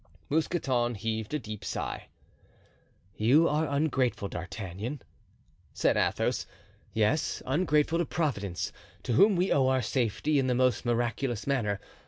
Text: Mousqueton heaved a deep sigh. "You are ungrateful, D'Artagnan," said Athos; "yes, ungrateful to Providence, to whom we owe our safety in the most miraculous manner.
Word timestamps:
Mousqueton 0.31 0.95
heaved 0.95 1.31
a 1.31 1.37
deep 1.37 1.63
sigh. 1.63 2.07
"You 3.17 3.47
are 3.47 3.67
ungrateful, 3.67 4.29
D'Artagnan," 4.29 5.03
said 5.75 5.95
Athos; 5.95 6.47
"yes, 6.91 7.43
ungrateful 7.45 7.99
to 7.99 8.05
Providence, 8.07 8.73
to 9.03 9.13
whom 9.13 9.35
we 9.35 9.51
owe 9.51 9.67
our 9.67 9.83
safety 9.83 10.39
in 10.39 10.47
the 10.47 10.55
most 10.55 10.85
miraculous 10.87 11.45
manner. 11.45 11.79